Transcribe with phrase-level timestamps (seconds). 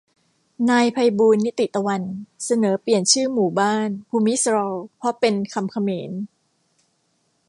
[0.69, 2.01] นายไพบูลย์ นิติตะวัน
[2.45, 6.11] เสนอเปลี่ยนชื่อหมู่บ้าน "ภูมิซรอล" เพราะเป็นคำเขมร